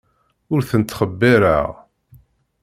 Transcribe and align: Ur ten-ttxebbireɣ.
Ur 0.53 0.61
ten-ttxebbireɣ. 0.69 1.67